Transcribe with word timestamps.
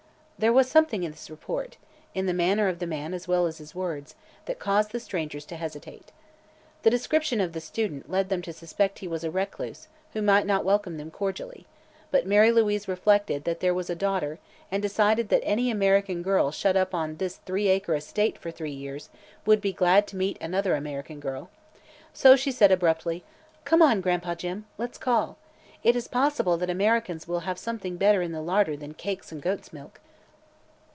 There 0.41 0.51
was 0.51 0.67
something 0.67 1.03
in 1.03 1.11
this 1.11 1.29
report 1.29 1.77
in 2.15 2.25
the 2.25 2.33
manner 2.33 2.67
of 2.67 2.79
the 2.79 2.87
man 2.87 3.13
as 3.13 3.27
well 3.27 3.45
as 3.45 3.59
his 3.59 3.75
words 3.75 4.15
that 4.47 4.57
caused 4.57 4.89
the 4.89 4.99
strangers 4.99 5.45
to 5.45 5.55
hesitate. 5.55 6.11
The 6.81 6.89
description 6.89 7.39
of 7.39 7.53
"the 7.53 7.61
Student" 7.61 8.09
led 8.09 8.29
them 8.29 8.41
to 8.41 8.51
suspect 8.51 8.97
he 8.97 9.07
was 9.07 9.23
a 9.23 9.29
recluse 9.29 9.87
who 10.13 10.21
might 10.23 10.47
not 10.47 10.65
welcome 10.65 10.97
them 10.97 11.11
cordially, 11.11 11.67
but 12.09 12.25
Mary 12.25 12.51
Louise 12.51 12.87
reflected 12.87 13.43
that 13.43 13.59
there 13.59 13.71
was 13.75 13.87
a 13.87 13.95
daughter 13.95 14.39
and 14.71 14.81
decided 14.81 15.29
that 15.29 15.43
any 15.43 15.69
American 15.69 16.23
girl 16.23 16.49
shut 16.49 16.75
up 16.75 16.95
on 16.95 17.17
this 17.17 17.35
three 17.35 17.67
acre 17.67 17.93
"estate" 17.93 18.35
for 18.35 18.49
three 18.49 18.73
years 18.73 19.09
would 19.45 19.61
be 19.61 19.71
glad 19.71 20.07
to 20.07 20.15
meet 20.17 20.39
another 20.41 20.73
American 20.75 21.19
girl. 21.19 21.51
So 22.15 22.35
she 22.35 22.51
said 22.51 22.71
abruptly: 22.71 23.23
"Come 23.63 23.83
on, 23.83 24.01
Gran'pa 24.01 24.33
Jim. 24.35 24.65
Let's 24.79 24.97
call. 24.97 25.37
It 25.83 25.95
is 25.95 26.07
possible 26.07 26.57
that 26.57 26.69
Americans 26.71 27.27
will 27.27 27.41
have 27.41 27.59
something 27.59 27.97
better 27.97 28.23
in 28.23 28.31
the 28.31 28.41
larder 28.41 28.75
than 28.75 28.95
cakes 28.95 29.31
and 29.31 29.39
goat's 29.39 29.71
milk." 29.71 29.99